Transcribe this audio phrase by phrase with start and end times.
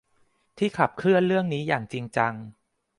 [0.57, 2.33] ที่ขับเคลื่อนเรื่องนี้อย่างจริงจัง